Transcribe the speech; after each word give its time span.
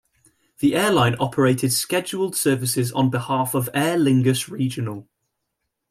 The 0.61 0.73
airline 0.73 1.15
operated 1.19 1.71
scheduled 1.71 2.35
services 2.35 2.91
on 2.91 3.11
behalf 3.11 3.53
of 3.53 3.69
Aer 3.71 3.97
Lingus 3.99 4.49
Regional. 4.49 5.07